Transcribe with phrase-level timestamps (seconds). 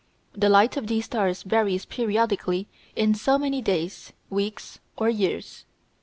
[0.33, 5.63] The light of these stars varies periodically in so many days, weeks, or years.